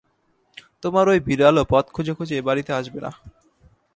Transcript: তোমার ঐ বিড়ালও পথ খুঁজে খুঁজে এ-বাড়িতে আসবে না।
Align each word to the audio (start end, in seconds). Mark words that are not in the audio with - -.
তোমার 0.83 1.05
ঐ 1.09 1.13
বিড়ালও 1.19 1.63
পথ 1.69 1.85
খুঁজে 1.91 2.13
খুঁজে 2.13 2.35
এ-বাড়িতে 2.37 2.71
আসবে 2.73 2.99
না। 3.01 3.11